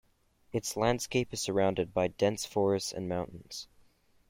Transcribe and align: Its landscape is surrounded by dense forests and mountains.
Its 0.51 0.75
landscape 0.75 1.31
is 1.31 1.39
surrounded 1.41 1.93
by 1.93 2.07
dense 2.07 2.43
forests 2.43 2.91
and 2.91 3.07
mountains. 3.07 3.67